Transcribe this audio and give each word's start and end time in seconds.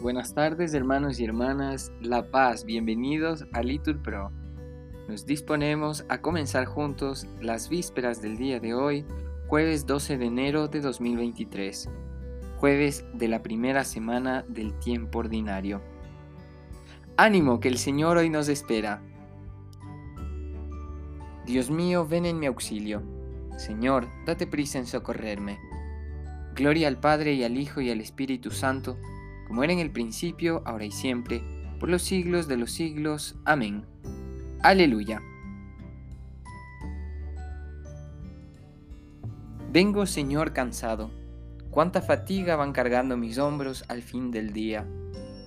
Buenas 0.00 0.32
tardes 0.32 0.72
hermanos 0.72 1.20
y 1.20 1.26
hermanas, 1.26 1.92
La 2.00 2.30
Paz, 2.30 2.64
bienvenidos 2.64 3.44
a 3.52 3.62
Litur 3.62 4.00
Pro. 4.00 4.32
Nos 5.08 5.26
disponemos 5.26 6.06
a 6.08 6.22
comenzar 6.22 6.64
juntos 6.64 7.26
las 7.38 7.68
vísperas 7.68 8.22
del 8.22 8.38
día 8.38 8.60
de 8.60 8.72
hoy, 8.72 9.04
jueves 9.48 9.86
12 9.86 10.16
de 10.16 10.24
enero 10.24 10.68
de 10.68 10.80
2023, 10.80 11.90
jueves 12.56 13.04
de 13.12 13.28
la 13.28 13.42
primera 13.42 13.84
semana 13.84 14.42
del 14.48 14.72
tiempo 14.78 15.18
ordinario. 15.18 15.82
Ánimo 17.18 17.60
que 17.60 17.68
el 17.68 17.76
Señor 17.76 18.16
hoy 18.16 18.30
nos 18.30 18.48
espera. 18.48 19.02
Dios 21.44 21.70
mío, 21.70 22.06
ven 22.08 22.24
en 22.24 22.38
mi 22.38 22.46
auxilio. 22.46 23.02
Señor, 23.58 24.08
date 24.24 24.46
prisa 24.46 24.78
en 24.78 24.86
socorrerme. 24.86 25.58
Gloria 26.54 26.88
al 26.88 26.98
Padre 26.98 27.34
y 27.34 27.44
al 27.44 27.58
Hijo 27.58 27.82
y 27.82 27.90
al 27.90 28.00
Espíritu 28.00 28.50
Santo, 28.50 28.96
como 29.50 29.64
era 29.64 29.72
en 29.72 29.80
el 29.80 29.90
principio, 29.90 30.62
ahora 30.64 30.84
y 30.84 30.92
siempre, 30.92 31.42
por 31.80 31.88
los 31.88 32.02
siglos 32.02 32.46
de 32.46 32.56
los 32.56 32.70
siglos. 32.70 33.34
Amén. 33.44 33.84
Aleluya. 34.62 35.20
Vengo, 39.72 40.06
Señor, 40.06 40.52
cansado. 40.52 41.10
Cuánta 41.68 42.00
fatiga 42.00 42.54
van 42.54 42.70
cargando 42.70 43.16
mis 43.16 43.38
hombros 43.38 43.84
al 43.88 44.02
fin 44.02 44.30
del 44.30 44.52
día. 44.52 44.86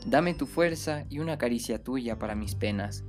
Dame 0.06 0.34
tu 0.34 0.48
fuerza 0.48 1.06
y 1.10 1.20
una 1.20 1.38
caricia 1.38 1.82
tuya 1.82 2.20
para 2.20 2.36
mis 2.36 2.56
penas. 2.56 3.06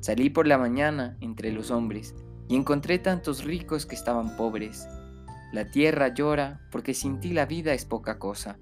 Salí 0.00 0.28
por 0.28 0.46
la 0.46 0.58
mañana 0.58 1.16
entre 1.22 1.52
los 1.52 1.70
hombres 1.70 2.14
y 2.48 2.56
encontré 2.56 2.98
tantos 2.98 3.44
ricos 3.44 3.86
que 3.86 3.94
estaban 3.94 4.36
pobres. 4.36 4.86
La 5.54 5.70
tierra 5.70 6.12
llora 6.12 6.60
porque 6.70 6.92
sin 6.92 7.18
ti 7.18 7.32
la 7.32 7.46
vida 7.46 7.72
es 7.72 7.86
poca 7.86 8.18
cosa. 8.18 8.58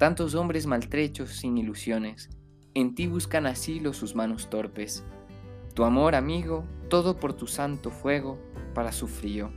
Tantos 0.00 0.34
hombres 0.34 0.66
maltrechos 0.66 1.28
sin 1.28 1.58
ilusiones, 1.58 2.30
en 2.72 2.94
ti 2.94 3.06
buscan 3.06 3.44
asilo 3.44 3.92
sus 3.92 4.14
manos 4.14 4.48
torpes. 4.48 5.04
Tu 5.74 5.84
amor, 5.84 6.14
amigo, 6.14 6.64
todo 6.88 7.20
por 7.20 7.34
tu 7.34 7.46
santo 7.46 7.90
fuego 7.90 8.38
para 8.72 8.92
su 8.92 9.08
frío. 9.08 9.52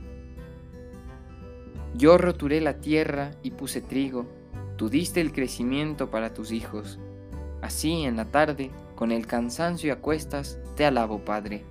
Yo 1.94 2.18
roturé 2.18 2.60
la 2.60 2.78
tierra 2.80 3.30
y 3.42 3.52
puse 3.52 3.80
trigo, 3.80 4.26
tú 4.76 4.90
diste 4.90 5.22
el 5.22 5.32
crecimiento 5.32 6.10
para 6.10 6.34
tus 6.34 6.52
hijos. 6.52 6.98
Así 7.62 8.02
en 8.02 8.16
la 8.16 8.26
tarde, 8.26 8.70
con 8.96 9.12
el 9.12 9.26
cansancio 9.26 9.88
y 9.88 9.90
acuestas, 9.92 10.58
te 10.76 10.84
alabo, 10.84 11.24
Padre. 11.24 11.64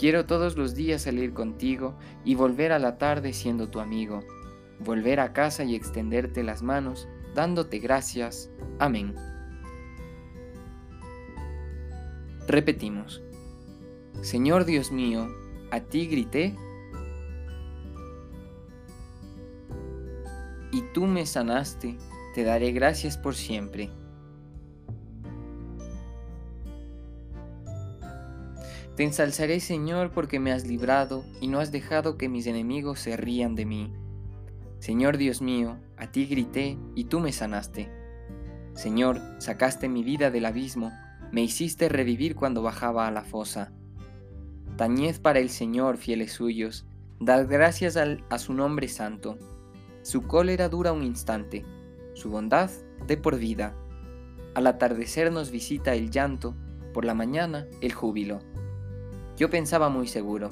Quiero 0.00 0.26
todos 0.26 0.56
los 0.56 0.74
días 0.74 1.02
salir 1.02 1.32
contigo 1.32 1.94
y 2.24 2.34
volver 2.34 2.72
a 2.72 2.80
la 2.80 2.98
tarde 2.98 3.32
siendo 3.32 3.68
tu 3.68 3.78
amigo, 3.78 4.24
volver 4.80 5.20
a 5.20 5.32
casa 5.32 5.62
y 5.62 5.76
extenderte 5.76 6.42
las 6.42 6.64
manos 6.64 7.06
dándote 7.36 7.78
gracias. 7.78 8.50
Amén. 8.80 9.14
Repetimos. 12.48 13.22
Señor 14.22 14.64
Dios 14.64 14.90
mío, 14.90 15.28
a 15.70 15.80
ti 15.80 16.06
grité 16.06 16.56
y 20.72 20.80
tú 20.92 21.06
me 21.06 21.26
sanaste, 21.26 21.96
te 22.34 22.44
daré 22.44 22.72
gracias 22.72 23.16
por 23.18 23.34
siempre. 23.34 23.90
Te 28.96 29.04
ensalzaré, 29.04 29.60
Señor, 29.60 30.10
porque 30.12 30.40
me 30.40 30.52
has 30.52 30.66
librado 30.66 31.24
y 31.42 31.48
no 31.48 31.60
has 31.60 31.70
dejado 31.70 32.16
que 32.16 32.30
mis 32.30 32.46
enemigos 32.46 32.98
se 33.00 33.16
rían 33.18 33.54
de 33.54 33.66
mí. 33.66 33.92
Señor 34.78 35.18
Dios 35.18 35.42
mío, 35.42 35.78
a 35.96 36.10
ti 36.10 36.26
grité 36.26 36.78
y 36.94 37.04
tú 37.04 37.20
me 37.20 37.32
sanaste. 37.32 37.90
Señor, 38.74 39.20
sacaste 39.38 39.88
mi 39.88 40.04
vida 40.04 40.30
del 40.30 40.46
abismo, 40.46 40.92
me 41.32 41.42
hiciste 41.42 41.88
revivir 41.88 42.34
cuando 42.34 42.62
bajaba 42.62 43.06
a 43.06 43.10
la 43.10 43.22
fosa. 43.22 43.72
Tañed 44.76 45.20
para 45.20 45.38
el 45.38 45.50
Señor, 45.50 45.96
fieles 45.96 46.32
suyos, 46.32 46.86
dad 47.20 47.46
gracias 47.48 47.96
a 47.96 48.38
su 48.38 48.52
nombre 48.52 48.88
santo. 48.88 49.38
Su 50.02 50.22
cólera 50.22 50.68
dura 50.68 50.92
un 50.92 51.02
instante, 51.02 51.64
su 52.14 52.30
bondad 52.30 52.70
de 53.06 53.16
por 53.16 53.38
vida. 53.38 53.74
Al 54.54 54.66
atardecer 54.66 55.32
nos 55.32 55.50
visita 55.50 55.94
el 55.94 56.10
llanto, 56.10 56.54
por 56.92 57.04
la 57.04 57.14
mañana 57.14 57.66
el 57.80 57.92
júbilo. 57.92 58.40
Yo 59.36 59.50
pensaba 59.50 59.88
muy 59.88 60.08
seguro, 60.08 60.50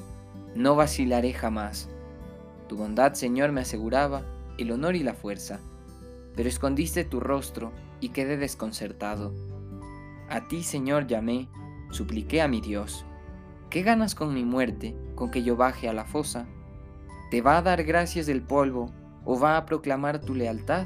no 0.55 0.75
vacilaré 0.75 1.33
jamás 1.33 1.89
tu 2.67 2.77
bondad, 2.77 3.13
Señor, 3.13 3.51
me 3.51 3.61
aseguraba 3.61 4.23
el 4.57 4.71
honor 4.71 4.95
y 4.95 5.03
la 5.03 5.13
fuerza, 5.13 5.59
pero 6.35 6.49
escondiste 6.49 7.03
tu 7.03 7.19
rostro 7.19 7.71
y 7.99 8.09
quedé 8.09 8.37
desconcertado. 8.37 9.33
A 10.29 10.47
ti, 10.47 10.63
Señor, 10.63 11.07
llamé, 11.07 11.47
supliqué 11.91 12.41
a 12.41 12.47
mi 12.47 12.61
Dios. 12.61 13.05
¿Qué 13.69 13.83
ganas 13.83 14.15
con 14.15 14.33
mi 14.33 14.43
muerte, 14.43 14.95
con 15.15 15.31
que 15.31 15.43
yo 15.43 15.55
baje 15.55 15.89
a 15.89 15.93
la 15.93 16.05
fosa? 16.05 16.47
¿Te 17.31 17.41
va 17.41 17.57
a 17.57 17.61
dar 17.61 17.83
gracias 17.83 18.25
del 18.25 18.41
polvo 18.41 18.91
o 19.23 19.39
va 19.39 19.57
a 19.57 19.65
proclamar 19.65 20.21
tu 20.21 20.35
lealtad? 20.35 20.85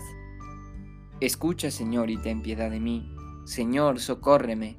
Escucha, 1.19 1.69
Señor, 1.71 2.09
y 2.09 2.17
ten 2.17 2.41
piedad 2.41 2.71
de 2.71 2.79
mí. 2.79 3.13
Señor, 3.45 3.99
socórreme. 3.99 4.77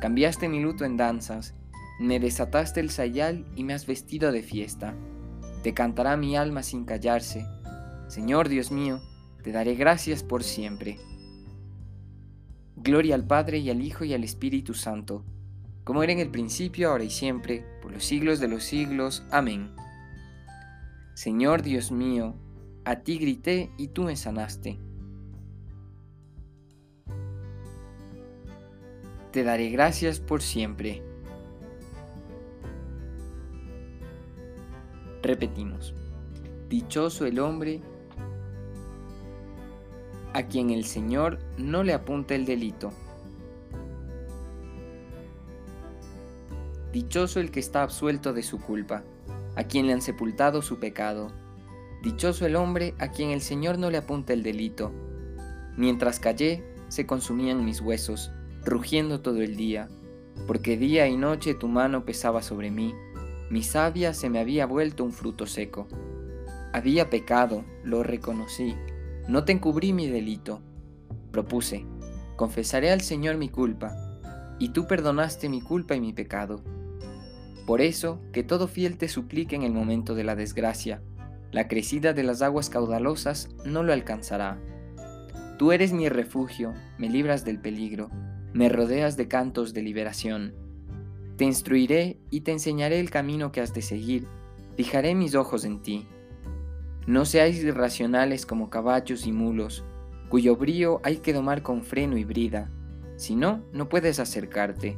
Cambiaste 0.00 0.48
mi 0.48 0.60
luto 0.60 0.84
en 0.84 0.96
danzas, 0.96 1.54
me 2.00 2.18
desataste 2.18 2.80
el 2.80 2.88
sayal 2.88 3.44
y 3.54 3.64
me 3.64 3.74
has 3.74 3.86
vestido 3.86 4.32
de 4.32 4.42
fiesta. 4.42 4.94
Te 5.62 5.74
cantará 5.74 6.16
mi 6.16 6.34
alma 6.34 6.62
sin 6.62 6.86
callarse. 6.86 7.46
Señor 8.10 8.48
Dios 8.48 8.72
mío, 8.72 9.00
te 9.44 9.52
daré 9.52 9.76
gracias 9.76 10.24
por 10.24 10.42
siempre. 10.42 10.98
Gloria 12.74 13.14
al 13.14 13.24
Padre 13.24 13.58
y 13.58 13.70
al 13.70 13.80
Hijo 13.82 14.04
y 14.04 14.12
al 14.12 14.24
Espíritu 14.24 14.74
Santo, 14.74 15.24
como 15.84 16.02
era 16.02 16.12
en 16.12 16.18
el 16.18 16.28
principio, 16.28 16.90
ahora 16.90 17.04
y 17.04 17.10
siempre, 17.10 17.64
por 17.80 17.92
los 17.92 18.04
siglos 18.04 18.40
de 18.40 18.48
los 18.48 18.64
siglos. 18.64 19.22
Amén. 19.30 19.70
Señor 21.14 21.62
Dios 21.62 21.92
mío, 21.92 22.34
a 22.84 22.96
ti 22.96 23.16
grité 23.16 23.70
y 23.78 23.86
tú 23.86 24.02
me 24.02 24.16
sanaste. 24.16 24.80
Te 29.30 29.44
daré 29.44 29.70
gracias 29.70 30.18
por 30.18 30.42
siempre. 30.42 31.00
Repetimos, 35.22 35.94
dichoso 36.68 37.24
el 37.24 37.38
hombre 37.38 37.80
a 40.34 40.44
quien 40.44 40.70
el 40.70 40.84
Señor 40.84 41.38
no 41.56 41.82
le 41.82 41.92
apunta 41.92 42.34
el 42.34 42.44
delito. 42.44 42.92
Dichoso 46.92 47.40
el 47.40 47.50
que 47.50 47.60
está 47.60 47.82
absuelto 47.82 48.32
de 48.32 48.42
su 48.42 48.60
culpa, 48.60 49.02
a 49.56 49.64
quien 49.64 49.86
le 49.86 49.92
han 49.92 50.02
sepultado 50.02 50.62
su 50.62 50.78
pecado. 50.78 51.28
Dichoso 52.02 52.46
el 52.46 52.56
hombre 52.56 52.94
a 52.98 53.08
quien 53.08 53.30
el 53.30 53.40
Señor 53.40 53.78
no 53.78 53.90
le 53.90 53.98
apunta 53.98 54.32
el 54.32 54.42
delito. 54.42 54.92
Mientras 55.76 56.18
callé, 56.18 56.64
se 56.88 57.06
consumían 57.06 57.64
mis 57.64 57.80
huesos, 57.80 58.30
rugiendo 58.64 59.20
todo 59.20 59.40
el 59.42 59.56
día, 59.56 59.88
porque 60.46 60.76
día 60.76 61.06
y 61.06 61.16
noche 61.16 61.54
tu 61.54 61.68
mano 61.68 62.04
pesaba 62.04 62.42
sobre 62.42 62.70
mí 62.70 62.94
mi 63.50 63.64
savia 63.64 64.14
se 64.14 64.30
me 64.30 64.38
había 64.38 64.64
vuelto 64.64 65.02
un 65.02 65.10
fruto 65.10 65.44
seco. 65.44 65.88
Había 66.72 67.10
pecado, 67.10 67.64
lo 67.82 68.04
reconocí, 68.04 68.76
no 69.30 69.44
te 69.44 69.52
encubrí 69.52 69.92
mi 69.92 70.06
delito. 70.08 70.60
Propuse, 71.30 71.86
confesaré 72.36 72.90
al 72.90 73.00
Señor 73.00 73.36
mi 73.36 73.48
culpa, 73.48 73.96
y 74.58 74.70
tú 74.70 74.86
perdonaste 74.86 75.48
mi 75.48 75.60
culpa 75.62 75.94
y 75.94 76.00
mi 76.00 76.12
pecado. 76.12 76.62
Por 77.66 77.80
eso, 77.80 78.20
que 78.32 78.42
todo 78.42 78.68
fiel 78.68 78.98
te 78.98 79.08
suplique 79.08 79.56
en 79.56 79.62
el 79.62 79.72
momento 79.72 80.14
de 80.14 80.24
la 80.24 80.36
desgracia, 80.36 81.02
la 81.52 81.68
crecida 81.68 82.12
de 82.12 82.24
las 82.24 82.42
aguas 82.42 82.68
caudalosas 82.68 83.48
no 83.64 83.82
lo 83.82 83.92
alcanzará. 83.92 84.60
Tú 85.58 85.72
eres 85.72 85.92
mi 85.92 86.08
refugio, 86.08 86.74
me 86.98 87.08
libras 87.08 87.44
del 87.44 87.58
peligro, 87.58 88.10
me 88.52 88.68
rodeas 88.68 89.16
de 89.16 89.28
cantos 89.28 89.72
de 89.72 89.82
liberación 89.82 90.54
te 91.40 91.46
instruiré 91.46 92.18
y 92.28 92.42
te 92.42 92.52
enseñaré 92.52 93.00
el 93.00 93.08
camino 93.08 93.50
que 93.50 93.62
has 93.62 93.72
de 93.72 93.80
seguir, 93.80 94.26
fijaré 94.76 95.14
mis 95.14 95.34
ojos 95.34 95.64
en 95.64 95.80
ti. 95.80 96.06
No 97.10 97.24
seáis 97.24 97.60
irracionales 97.64 98.46
como 98.46 98.70
caballos 98.70 99.26
y 99.26 99.32
mulos, 99.32 99.82
cuyo 100.28 100.54
brío 100.54 101.00
hay 101.02 101.16
que 101.16 101.32
domar 101.32 101.60
con 101.60 101.82
freno 101.82 102.16
y 102.16 102.22
brida, 102.22 102.70
si 103.16 103.34
no, 103.34 103.64
no 103.72 103.88
puedes 103.88 104.20
acercarte. 104.20 104.96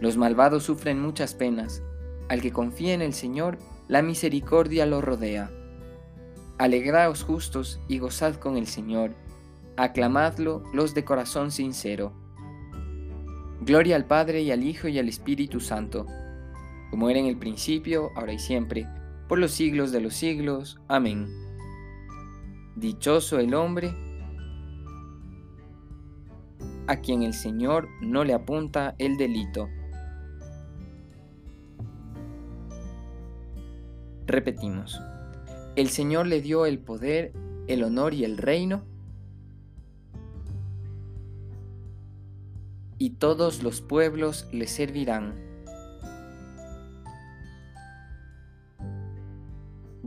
Los 0.00 0.16
malvados 0.16 0.62
sufren 0.62 0.98
muchas 0.98 1.34
penas, 1.34 1.82
al 2.30 2.40
que 2.40 2.52
confía 2.52 2.94
en 2.94 3.02
el 3.02 3.12
Señor, 3.12 3.58
la 3.86 4.00
misericordia 4.00 4.86
lo 4.86 5.02
rodea. 5.02 5.50
Alegraos 6.56 7.22
justos 7.22 7.80
y 7.86 7.98
gozad 7.98 8.36
con 8.36 8.56
el 8.56 8.66
Señor, 8.66 9.10
aclamadlo 9.76 10.62
los 10.72 10.94
de 10.94 11.04
corazón 11.04 11.50
sincero. 11.50 12.14
Gloria 13.60 13.96
al 13.96 14.06
Padre 14.06 14.40
y 14.40 14.52
al 14.52 14.64
Hijo 14.64 14.88
y 14.88 14.98
al 14.98 15.10
Espíritu 15.10 15.60
Santo, 15.60 16.06
como 16.88 17.10
era 17.10 17.20
en 17.20 17.26
el 17.26 17.36
principio, 17.36 18.08
ahora 18.16 18.32
y 18.32 18.38
siempre, 18.38 18.88
por 19.30 19.38
los 19.38 19.52
siglos 19.52 19.92
de 19.92 20.00
los 20.00 20.14
siglos. 20.14 20.80
Amén. 20.88 21.28
Dichoso 22.74 23.38
el 23.38 23.54
hombre 23.54 23.94
a 26.88 26.96
quien 26.96 27.22
el 27.22 27.32
Señor 27.32 27.86
no 28.02 28.24
le 28.24 28.34
apunta 28.34 28.96
el 28.98 29.16
delito. 29.16 29.68
Repetimos, 34.26 35.00
el 35.76 35.90
Señor 35.90 36.26
le 36.26 36.40
dio 36.40 36.66
el 36.66 36.80
poder, 36.80 37.32
el 37.68 37.84
honor 37.84 38.14
y 38.14 38.24
el 38.24 38.36
reino, 38.36 38.82
y 42.98 43.10
todos 43.10 43.62
los 43.62 43.80
pueblos 43.80 44.48
le 44.50 44.66
servirán. 44.66 45.49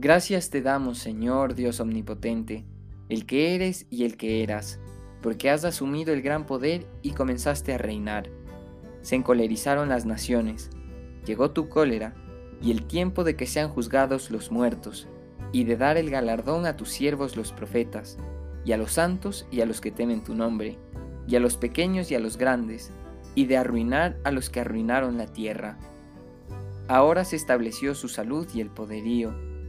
Gracias 0.04 0.50
te 0.50 0.60
damos, 0.60 0.98
Señor 0.98 1.54
Dios 1.54 1.80
Omnipotente, 1.80 2.66
el 3.08 3.24
que 3.24 3.54
eres 3.54 3.86
y 3.88 4.04
el 4.04 4.18
que 4.18 4.42
eras, 4.42 4.78
porque 5.22 5.48
has 5.48 5.64
asumido 5.64 6.12
el 6.12 6.20
gran 6.20 6.44
poder 6.44 6.86
y 7.00 7.12
comenzaste 7.12 7.72
a 7.72 7.78
reinar. 7.78 8.28
Se 9.00 9.16
encolerizaron 9.16 9.88
las 9.88 10.04
naciones, 10.04 10.68
llegó 11.24 11.52
tu 11.52 11.70
cólera, 11.70 12.14
y 12.60 12.70
el 12.70 12.84
tiempo 12.84 13.24
de 13.24 13.34
que 13.34 13.46
sean 13.46 13.70
juzgados 13.70 14.30
los 14.30 14.50
muertos, 14.50 15.08
y 15.52 15.64
de 15.64 15.78
dar 15.78 15.96
el 15.96 16.10
galardón 16.10 16.66
a 16.66 16.76
tus 16.76 16.90
siervos 16.90 17.34
los 17.34 17.52
profetas, 17.52 18.18
y 18.62 18.72
a 18.72 18.76
los 18.76 18.92
santos 18.92 19.46
y 19.50 19.62
a 19.62 19.64
los 19.64 19.80
que 19.80 19.90
temen 19.90 20.22
tu 20.22 20.34
nombre, 20.34 20.76
y 21.26 21.36
a 21.36 21.40
los 21.40 21.56
pequeños 21.56 22.10
y 22.10 22.14
a 22.14 22.20
los 22.20 22.36
grandes, 22.36 22.92
y 23.34 23.46
de 23.46 23.56
arruinar 23.56 24.18
a 24.24 24.32
los 24.32 24.50
que 24.50 24.60
arruinaron 24.60 25.16
la 25.16 25.28
tierra. 25.28 25.78
Ahora 26.88 27.24
se 27.24 27.36
estableció 27.36 27.94
su 27.94 28.08
salud 28.08 28.46
y 28.52 28.60
el 28.60 28.68
poderío, 28.68 29.34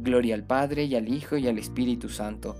Gloria 0.00 0.34
al 0.34 0.44
Padre 0.44 0.84
y 0.84 0.94
al 0.94 1.08
Hijo 1.08 1.36
y 1.36 1.48
al 1.48 1.58
Espíritu 1.58 2.08
Santo, 2.08 2.56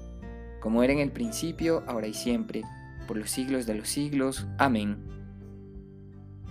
como 0.61 0.82
era 0.82 0.93
en 0.93 0.99
el 0.99 1.12
principio, 1.12 1.85
ahora 1.87 2.08
y 2.08 2.14
siempre, 2.14 2.62
por 3.06 3.17
los 3.17 3.31
siglos 3.31 3.64
de 3.67 3.75
los 3.75 3.88
siglos. 3.88 4.46
Amén. 4.58 4.99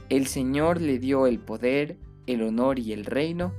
El 0.09 0.27
Señor 0.27 0.81
le 0.81 0.99
dio 0.99 1.27
el 1.27 1.39
poder, 1.39 1.97
el 2.25 2.41
honor 2.41 2.79
y 2.79 2.93
el 2.93 3.03
reino, 3.03 3.53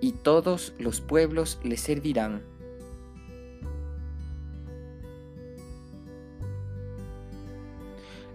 y 0.00 0.12
todos 0.12 0.74
los 0.78 1.00
pueblos 1.00 1.58
le 1.64 1.78
servirán. 1.78 2.42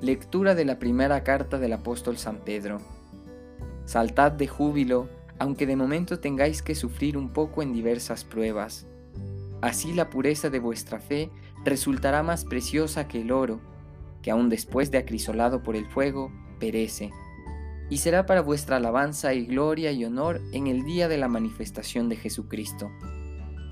Lectura 0.01 0.55
de 0.55 0.65
la 0.65 0.79
primera 0.79 1.23
carta 1.23 1.59
del 1.59 1.73
apóstol 1.73 2.17
San 2.17 2.37
Pedro. 2.37 2.81
Saltad 3.91 4.31
de 4.31 4.47
júbilo, 4.47 5.09
aunque 5.37 5.65
de 5.65 5.75
momento 5.75 6.17
tengáis 6.17 6.61
que 6.61 6.75
sufrir 6.75 7.17
un 7.17 7.27
poco 7.27 7.61
en 7.61 7.73
diversas 7.73 8.23
pruebas. 8.23 8.87
Así 9.61 9.91
la 9.91 10.09
pureza 10.09 10.49
de 10.49 10.59
vuestra 10.59 11.01
fe 11.01 11.29
resultará 11.65 12.23
más 12.23 12.45
preciosa 12.45 13.09
que 13.09 13.19
el 13.19 13.33
oro, 13.33 13.59
que 14.21 14.31
aun 14.31 14.47
después 14.47 14.91
de 14.91 14.97
acrisolado 14.97 15.61
por 15.61 15.75
el 15.75 15.85
fuego, 15.87 16.31
perece, 16.57 17.11
y 17.89 17.97
será 17.97 18.25
para 18.25 18.39
vuestra 18.39 18.77
alabanza 18.77 19.33
y 19.33 19.45
gloria 19.45 19.91
y 19.91 20.05
honor 20.05 20.39
en 20.53 20.67
el 20.67 20.85
día 20.85 21.09
de 21.09 21.17
la 21.17 21.27
manifestación 21.27 22.07
de 22.07 22.15
Jesucristo. 22.15 22.89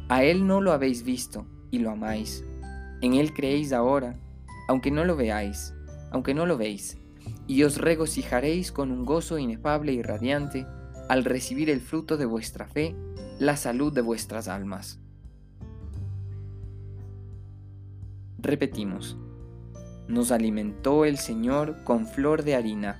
A 0.10 0.26
Él 0.26 0.46
no 0.46 0.60
lo 0.60 0.74
habéis 0.74 1.04
visto 1.04 1.46
y 1.72 1.80
lo 1.80 1.92
amáis. 1.92 2.44
En 3.00 3.14
Él 3.14 3.32
creéis 3.32 3.72
ahora, 3.72 4.20
aunque 4.68 4.92
no 4.92 5.06
lo 5.06 5.16
veáis 5.16 5.74
aunque 6.12 6.34
no 6.34 6.46
lo 6.46 6.58
veis, 6.58 6.98
y 7.48 7.64
os 7.64 7.78
regocijaréis 7.78 8.72
con 8.72 8.92
un 8.92 9.06
gozo 9.06 9.38
inefable 9.38 9.94
y 9.94 10.02
radiante 10.02 10.66
al 11.10 11.26
recibir 11.26 11.70
el 11.70 11.82
fruto 11.82 12.18
de 12.18 12.26
vuestra 12.26 12.68
fe, 12.68 12.96
la 13.40 13.58
salud 13.58 13.92
de 13.92 14.02
vuestras 14.02 14.48
almas. 14.48 15.00
Repetimos, 18.38 19.18
nos 20.08 20.32
alimentó 20.32 21.06
el 21.06 21.18
Señor 21.18 21.84
con 21.84 22.08
flor 22.08 22.44
de 22.44 22.56
harina, 22.56 23.00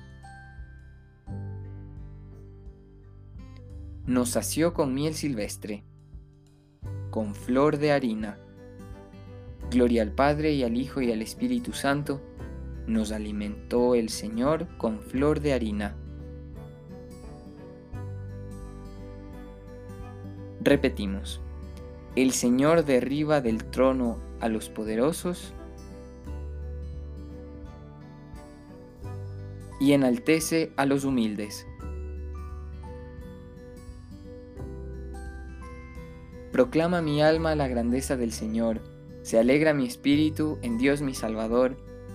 nos 4.06 4.30
sació 4.30 4.74
con 4.74 4.92
miel 4.92 5.14
silvestre, 5.14 5.84
con 7.10 7.34
flor 7.34 7.78
de 7.78 7.92
harina. 7.92 8.38
Gloria 9.70 10.02
al 10.02 10.12
Padre 10.12 10.52
y 10.52 10.64
al 10.64 10.76
Hijo 10.76 11.00
y 11.00 11.12
al 11.12 11.22
Espíritu 11.22 11.72
Santo, 11.72 12.20
nos 12.90 13.12
alimentó 13.12 13.94
el 13.94 14.08
Señor 14.08 14.66
con 14.76 15.00
flor 15.00 15.40
de 15.40 15.54
harina. 15.54 15.96
Repetimos, 20.60 21.40
el 22.16 22.32
Señor 22.32 22.84
derriba 22.84 23.40
del 23.40 23.64
trono 23.64 24.18
a 24.40 24.48
los 24.48 24.68
poderosos 24.68 25.54
y 29.80 29.92
enaltece 29.92 30.72
a 30.76 30.84
los 30.84 31.04
humildes. 31.04 31.66
Proclama 36.52 37.00
mi 37.00 37.22
alma 37.22 37.54
la 37.54 37.68
grandeza 37.68 38.16
del 38.16 38.32
Señor, 38.32 38.80
se 39.22 39.38
alegra 39.38 39.72
mi 39.72 39.86
espíritu 39.86 40.58
en 40.62 40.76
Dios 40.76 41.00
mi 41.00 41.14
Salvador, 41.14 41.76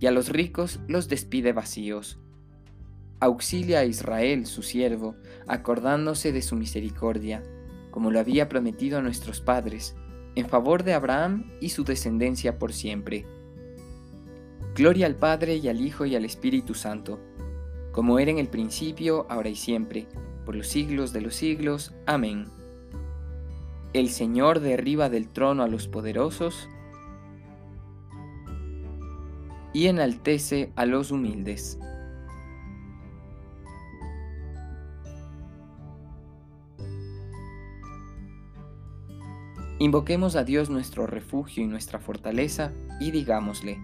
y 0.00 0.06
a 0.06 0.10
los 0.10 0.28
ricos 0.28 0.80
los 0.88 1.08
despide 1.08 1.52
vacíos. 1.52 2.18
Auxilia 3.20 3.80
a 3.80 3.84
Israel, 3.84 4.46
su 4.46 4.62
siervo, 4.62 5.16
acordándose 5.46 6.32
de 6.32 6.42
su 6.42 6.54
misericordia, 6.54 7.42
como 7.90 8.10
lo 8.10 8.20
había 8.20 8.48
prometido 8.48 8.98
a 8.98 9.02
nuestros 9.02 9.40
padres, 9.40 9.96
en 10.36 10.48
favor 10.48 10.84
de 10.84 10.94
Abraham 10.94 11.50
y 11.60 11.70
su 11.70 11.82
descendencia 11.82 12.58
por 12.58 12.72
siempre. 12.72 13.26
Gloria 14.74 15.06
al 15.06 15.16
Padre 15.16 15.56
y 15.56 15.66
al 15.68 15.80
Hijo 15.80 16.06
y 16.06 16.14
al 16.14 16.24
Espíritu 16.24 16.74
Santo, 16.74 17.18
como 17.90 18.20
era 18.20 18.30
en 18.30 18.38
el 18.38 18.46
principio, 18.46 19.26
ahora 19.28 19.48
y 19.48 19.56
siempre, 19.56 20.06
por 20.44 20.54
los 20.54 20.68
siglos 20.68 21.12
de 21.12 21.20
los 21.20 21.34
siglos. 21.34 21.92
Amén. 22.06 22.44
El 23.92 24.10
Señor 24.10 24.60
derriba 24.60 25.08
del 25.08 25.28
trono 25.28 25.64
a 25.64 25.66
los 25.66 25.88
poderosos, 25.88 26.68
y 29.72 29.86
enaltece 29.86 30.72
a 30.76 30.86
los 30.86 31.10
humildes. 31.10 31.78
Invoquemos 39.80 40.34
a 40.34 40.42
Dios 40.42 40.70
nuestro 40.70 41.06
refugio 41.06 41.62
y 41.62 41.68
nuestra 41.68 42.00
fortaleza 42.00 42.72
y 42.98 43.12
digámosle, 43.12 43.78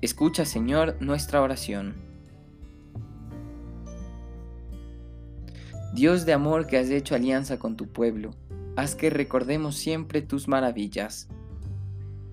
escucha 0.00 0.46
Señor 0.46 0.96
nuestra 1.00 1.42
oración. 1.42 1.94
Dios 5.92 6.24
de 6.24 6.32
amor 6.32 6.66
que 6.66 6.78
has 6.78 6.88
hecho 6.88 7.14
alianza 7.14 7.58
con 7.58 7.76
tu 7.76 7.88
pueblo, 7.88 8.30
haz 8.76 8.94
que 8.94 9.10
recordemos 9.10 9.76
siempre 9.76 10.22
tus 10.22 10.48
maravillas. 10.48 11.28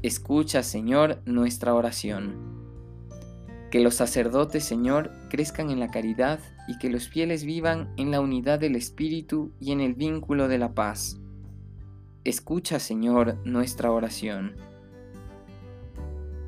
Escucha 0.01 0.63
Señor 0.63 1.21
nuestra 1.25 1.73
oración. 1.73 2.56
Que 3.71 3.79
los 3.81 3.95
sacerdotes, 3.95 4.63
Señor, 4.63 5.11
crezcan 5.29 5.69
en 5.69 5.79
la 5.79 5.89
caridad 5.89 6.39
y 6.67 6.77
que 6.77 6.89
los 6.89 7.09
fieles 7.09 7.43
vivan 7.43 7.93
en 7.97 8.11
la 8.11 8.21
unidad 8.21 8.59
del 8.59 8.75
Espíritu 8.75 9.51
y 9.59 9.71
en 9.71 9.81
el 9.81 9.93
vínculo 9.93 10.47
de 10.47 10.57
la 10.57 10.73
paz. 10.73 11.17
Escucha, 12.23 12.79
Señor, 12.79 13.37
nuestra 13.45 13.91
oración. 13.91 14.55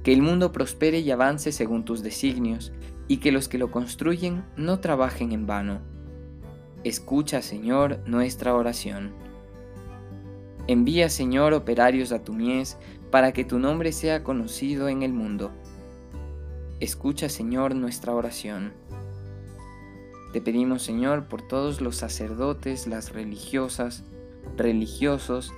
que 0.03 0.13
el 0.13 0.21
mundo 0.21 0.51
prospere 0.51 0.99
y 0.99 1.11
avance 1.11 1.51
según 1.51 1.83
tus 1.83 2.01
designios, 2.01 2.71
y 3.07 3.17
que 3.17 3.31
los 3.31 3.47
que 3.47 3.57
lo 3.57 3.71
construyen 3.71 4.45
no 4.55 4.79
trabajen 4.79 5.31
en 5.31 5.45
vano. 5.45 5.81
Escucha, 6.83 7.41
Señor, 7.41 7.99
nuestra 8.05 8.55
oración. 8.55 9.11
Envía, 10.67 11.09
Señor, 11.09 11.53
operarios 11.53 12.11
a 12.11 12.23
tu 12.23 12.33
mies, 12.33 12.77
para 13.11 13.33
que 13.33 13.43
tu 13.43 13.59
nombre 13.59 13.91
sea 13.91 14.23
conocido 14.23 14.88
en 14.88 15.03
el 15.03 15.11
mundo. 15.11 15.51
Escucha, 16.79 17.27
Señor, 17.27 17.75
nuestra 17.75 18.15
oración. 18.15 18.71
Te 20.31 20.39
pedimos, 20.39 20.81
Señor, 20.81 21.27
por 21.27 21.41
todos 21.41 21.81
los 21.81 21.98
sacerdotes, 21.98 22.88
las 22.88 23.12
religiosas, 23.12 24.05
religiosos, 24.55 25.51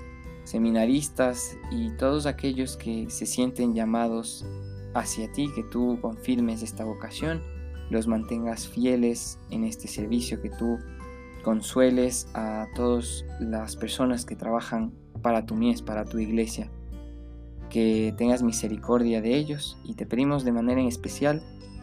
seminaristas 0.46 1.58
y 1.70 1.92
todos 1.92 2.26
aquellos 2.26 2.76
que 2.76 3.08
se 3.12 3.28
sienten 3.28 3.76
llamados 3.76 4.48
hacia 4.96 5.32
ti, 5.32 5.48
que 5.54 5.64
tú 5.64 6.00
confirmes 6.02 6.64
esta 6.64 6.86
vocación, 6.86 7.44
los 7.92 8.08
mantengas 8.08 8.68
fieles 8.68 9.38
en 9.52 9.64
este 9.64 9.88
servicio, 9.88 10.42
que 10.42 10.50
tú 10.50 10.80
consueles 11.44 12.30
a 12.34 12.68
todas 12.76 13.26
las 13.40 13.76
personas 13.76 14.26
que 14.26 14.36
trabajan 14.36 14.92
para 15.22 15.46
tu 15.46 15.54
mies, 15.54 15.84
para 15.84 16.04
tu 16.04 16.18
iglesia, 16.18 16.72
que 17.72 18.14
tengas 18.18 18.44
misericordia 18.44 19.22
de 19.22 19.36
ellos 19.36 19.80
y 19.84 19.96
te 19.96 20.06
pedimos 20.06 20.44
de 20.46 20.52
manera 20.52 20.80
en 20.80 20.88
especial 20.88 21.42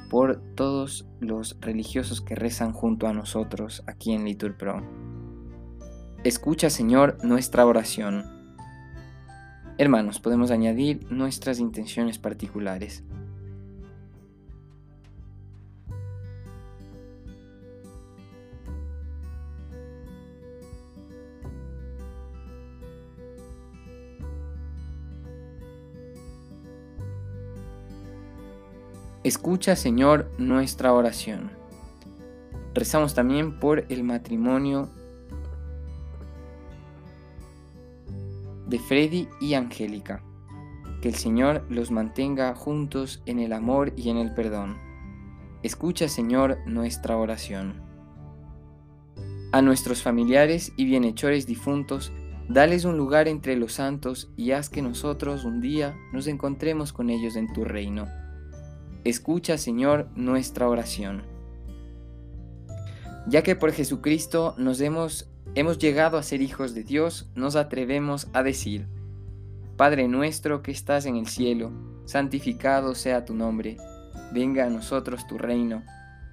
por 0.09 0.41
todos 0.55 1.09
los 1.19 1.57
religiosos 1.61 2.21
que 2.21 2.37
rezan 2.37 2.73
junto 2.73 3.09
a 3.09 3.13
nosotros 3.13 3.83
aquí 3.87 4.13
en 4.13 4.25
Litur 4.25 4.57
Pro. 4.57 4.83
Escucha, 6.23 6.71
Señor, 6.71 7.19
nuestra 7.25 7.67
oración 7.67 8.39
Hermanos, 9.81 10.19
podemos 10.19 10.51
añadir 10.51 11.07
nuestras 11.09 11.61
intenciones 11.61 12.19
particulares. 12.19 13.05
Escucha, 29.29 29.77
Señor, 29.77 30.31
nuestra 30.39 30.95
oración. 30.95 31.51
Rezamos 32.73 33.13
también 33.13 33.61
por 33.61 33.85
el 33.91 34.03
matrimonio 34.03 34.89
de 38.67 38.79
Freddy 38.79 39.29
y 39.39 39.53
Angélica. 39.53 40.23
Que 41.03 41.11
el 41.11 41.15
Señor 41.15 41.67
los 41.69 41.91
mantenga 41.91 42.55
juntos 42.55 43.23
en 43.27 43.39
el 43.39 43.53
amor 43.53 43.93
y 43.99 44.09
en 44.09 44.17
el 44.17 44.33
perdón. 44.33 44.79
Escucha, 45.63 46.09
Señor, 46.09 46.57
nuestra 46.65 47.19
oración. 47.19 47.83
A 49.53 49.61
nuestros 49.61 50.03
familiares 50.03 50.73
y 50.79 50.87
bienhechores 50.87 51.45
difuntos, 51.45 52.13
dales 52.49 52.87
un 52.87 52.97
lugar 52.97 53.29
entre 53.29 53.57
los 53.57 53.75
santos 53.75 54.31
y 54.39 54.53
haz 54.53 54.71
que 54.71 54.81
nosotros 54.81 55.45
un 55.45 55.61
día 55.61 55.95
nos 56.15 56.29
encontremos 56.29 56.95
con 56.95 57.11
ellos 57.11 57.37
en 57.37 57.53
tu 57.53 57.67
reino. 57.67 58.07
Escucha, 59.09 59.57
Señor, 59.57 60.11
nuestra 60.17 60.69
oración. 60.69 61.23
Ya 63.27 63.43
que 63.43 63.57
por 63.57 63.73
Jesucristo 63.73 64.55
nos 64.59 64.83
hemos 64.83 65.31
hemos 65.55 65.79
llegado 65.79 66.19
a 66.19 66.23
ser 66.23 66.43
hijos 66.43 66.75
de 66.75 66.85
Dios, 66.85 67.31
nos 67.35 67.57
atrevemos 67.57 68.29
a 68.35 68.43
decir, 68.43 68.87
Padre 69.79 70.09
nuestro 70.09 70.61
que 70.61 70.73
estás 70.73 71.07
en 71.07 71.17
el 71.17 71.27
cielo, 71.27 71.73
santificado 72.05 72.95
sea 72.95 73.25
tu 73.25 73.33
nombre, 73.33 73.79
venga 74.31 74.67
a 74.67 74.71
nosotros 74.71 75.27
tu 75.27 75.39
reino, 75.39 75.85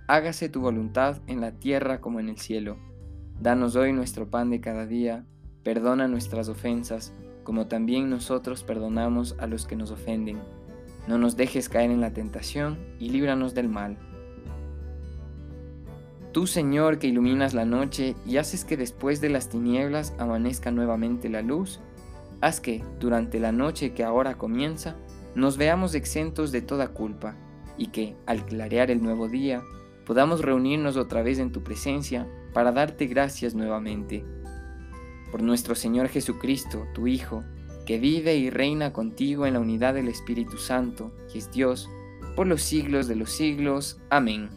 hágase 0.10 0.50
tu 0.50 0.60
voluntad 0.60 1.22
en 1.28 1.40
la 1.40 1.54
tierra 1.54 2.02
como 2.02 2.20
en 2.20 2.28
el 2.28 2.38
cielo. 2.38 2.78
Danos 3.40 3.78
hoy 3.78 3.94
nuestro 3.94 4.30
pan 4.30 4.50
de 4.50 4.60
cada 4.60 4.86
día, 4.86 5.24
perdona 5.64 6.10
nuestras 6.10 6.50
ofensas, 6.50 7.14
como 7.46 7.68
también 7.68 8.10
nosotros 8.10 8.66
perdonamos 8.66 9.38
a 9.40 9.48
los 9.48 9.66
que 9.66 9.78
nos 9.78 9.92
ofenden. 9.92 10.42
No 11.08 11.18
nos 11.18 11.36
dejes 11.38 11.70
caer 11.70 11.92
en 11.92 12.02
la 12.02 12.14
tentación 12.14 12.78
y 13.00 13.10
líbranos 13.10 13.54
del 13.54 13.70
mal 13.70 13.98
Tú, 16.36 16.48
Señor, 16.48 17.00
que 17.00 17.08
iluminas 17.08 17.54
la 17.54 17.64
noche 17.64 18.14
y 18.26 18.36
haces 18.36 18.66
que 18.66 18.76
después 18.76 19.22
de 19.22 19.30
las 19.30 19.48
tinieblas 19.48 20.14
amanezca 20.18 20.70
nuevamente 20.70 21.30
la 21.30 21.42
luz, 21.42 21.80
haz 22.42 22.60
que, 22.60 22.84
durante 23.00 23.40
la 23.40 23.54
noche 23.54 23.94
que 23.94 24.04
ahora 24.04 24.38
comienza, 24.38 24.98
nos 25.34 25.56
veamos 25.56 25.96
exentos 25.96 26.52
de 26.52 26.62
toda 26.62 26.90
culpa 26.90 27.38
y 27.78 27.88
que, 27.88 28.18
al 28.26 28.46
clarear 28.46 28.92
el 28.92 29.02
nuevo 29.02 29.30
día, 29.30 29.64
podamos 30.06 30.42
reunirnos 30.42 30.98
otra 30.98 31.24
vez 31.24 31.40
en 31.40 31.54
tu 31.54 31.64
presencia 31.64 32.28
para 32.54 32.74
darte 32.74 33.06
gracias 33.08 33.56
nuevamente. 33.56 34.26
Por 35.32 35.42
nuestro 35.42 35.74
Señor 35.74 36.10
Jesucristo, 36.10 36.86
tu 36.94 37.08
Hijo, 37.08 37.46
que 37.86 38.00
vive 38.00 38.36
y 38.36 38.50
reina 38.50 38.94
contigo 38.94 39.46
en 39.46 39.54
la 39.54 39.60
unidad 39.60 39.94
del 39.94 40.08
Espíritu 40.08 40.58
Santo, 40.58 41.14
que 41.32 41.40
es 41.40 41.52
Dios, 41.52 41.90
por 42.36 42.48
los 42.48 42.62
siglos 42.62 43.08
de 43.08 43.16
los 43.16 43.32
siglos. 43.32 44.00
Amén. 44.10 44.50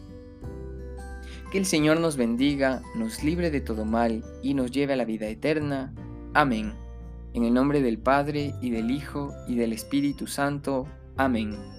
Que 1.51 1.57
el 1.57 1.65
Señor 1.65 1.99
nos 1.99 2.17
bendiga, 2.17 2.81
nos 2.95 3.23
libre 3.23 3.49
de 3.51 3.61
todo 3.61 3.85
mal 3.85 4.23
y 4.43 4.53
nos 4.53 4.71
lleve 4.71 4.93
a 4.93 4.97
la 4.97 5.05
vida 5.05 5.27
eterna. 5.27 5.93
Amén. 6.33 6.73
En 7.33 7.43
el 7.43 7.53
nombre 7.53 7.81
del 7.81 7.99
Padre, 7.99 8.53
y 8.61 8.71
del 8.71 8.91
Hijo, 8.91 9.33
y 9.47 9.55
del 9.55 9.73
Espíritu 9.73 10.27
Santo. 10.27 10.87
Amén. 11.15 11.78